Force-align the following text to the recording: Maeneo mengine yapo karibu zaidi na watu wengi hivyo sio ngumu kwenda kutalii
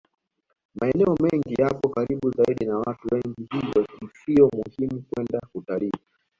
Maeneo 0.75 1.15
mengine 1.19 1.53
yapo 1.61 1.89
karibu 1.89 2.31
zaidi 2.31 2.65
na 2.65 2.77
watu 2.79 3.07
wengi 3.11 3.47
hivyo 3.51 3.87
sio 4.25 4.47
ngumu 4.55 5.03
kwenda 5.09 5.39
kutalii 5.53 5.91